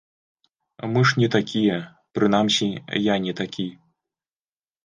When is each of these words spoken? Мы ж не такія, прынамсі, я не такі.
Мы 0.93 1.01
ж 1.11 1.19
не 1.23 1.27
такія, 1.35 1.77
прынамсі, 2.19 2.69
я 3.05 3.15
не 3.27 3.33
такі. 3.41 3.67